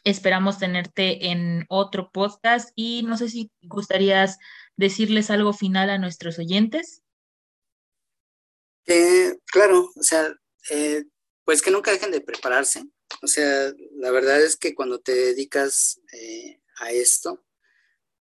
[0.03, 4.39] Esperamos tenerte en otro podcast y no sé si gustarías
[4.77, 7.03] decirles algo final a nuestros oyentes.
[9.47, 10.35] claro, o sea,
[10.71, 11.05] eh,
[11.45, 12.83] pues que nunca dejen de prepararse.
[13.23, 17.45] O sea, la verdad es que cuando te dedicas eh, a esto,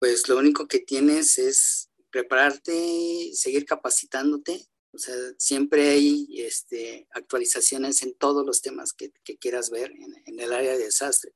[0.03, 4.67] pues lo único que tienes es prepararte, seguir capacitándote.
[4.91, 9.93] O sea, siempre hay este, actualizaciones en todos los temas que, quieras ver
[10.25, 11.31] en, el área de desastre.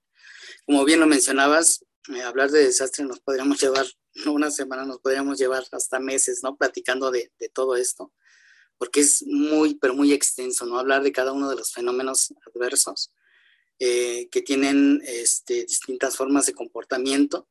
[0.65, 3.87] Como bien lo mencionabas, eh, hablar de desastre nos podríamos llevar,
[4.25, 6.57] no una semana, nos podríamos llevar hasta meses, ¿no?
[6.57, 8.11] Platicando de, todo esto,
[8.77, 10.77] porque es muy, pero muy extenso, ¿no?
[10.77, 13.13] Hablar de cada uno de los fenómenos adversos
[13.79, 17.47] eh, que tienen este, distintas formas de comportamiento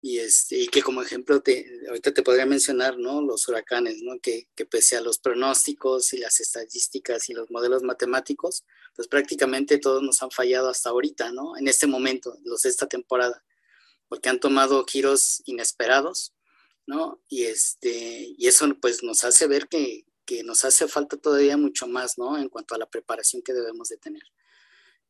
[0.00, 3.20] y, este, y que como ejemplo, te, ahorita te podría mencionar, ¿no?
[3.20, 4.18] Los huracanes, ¿no?
[4.20, 9.78] Que, que, pese a los pronósticos y las estadísticas y los modelos matemáticos, pues prácticamente
[9.78, 11.56] todos nos han fallado hasta ahorita, ¿no?
[11.56, 13.44] En este momento, los de esta temporada,
[14.08, 16.32] porque han tomado giros inesperados,
[16.86, 17.20] ¿no?
[17.28, 21.88] Y, este, y eso pues nos hace ver que, que nos hace falta todavía mucho
[21.88, 22.38] más, ¿no?
[22.38, 24.22] En cuanto a la preparación que debemos de tener.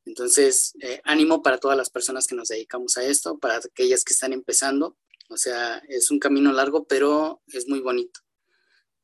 [0.08, 4.14] Entonces, eh, ánimo para todas las personas que nos dedicamos a esto, para aquellas que
[4.14, 4.96] están empezando.
[5.28, 8.20] O sea, es un camino largo, pero es muy bonito.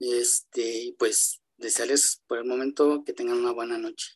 [0.01, 4.13] Este, pues desearles por el momento que tengan una buena noche.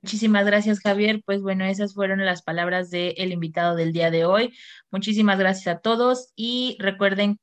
[0.00, 1.22] Muchísimas gracias, Javier.
[1.26, 4.56] Pues bueno, esas fueron las palabras del invitado del día de hoy.
[4.90, 7.38] Muchísimas gracias a todos y recuerden,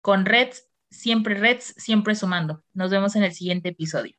[0.00, 2.62] con Reds, siempre Reds, siempre sumando.
[2.74, 4.14] Nos vemos en el siguiente episodio.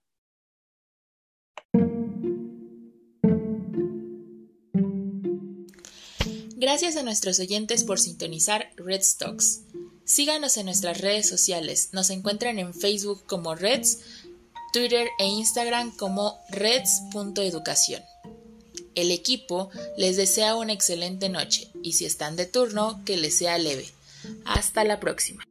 [6.59, 9.61] Gracias a nuestros oyentes por sintonizar Red Stocks.
[10.03, 11.91] Síganos en nuestras redes sociales.
[11.93, 13.99] Nos encuentran en Facebook como Reds,
[14.73, 18.03] Twitter e Instagram como reds.educación.
[18.93, 23.57] El equipo les desea una excelente noche y si están de turno, que les sea
[23.57, 23.87] leve.
[24.43, 25.45] Hasta la próxima.